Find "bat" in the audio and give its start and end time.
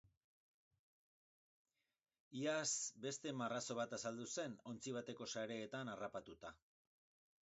3.83-3.95